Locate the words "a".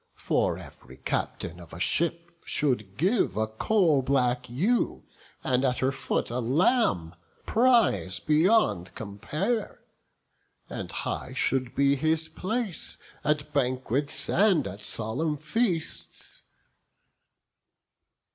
1.73-1.79, 3.37-3.45, 6.31-6.39, 7.41-7.43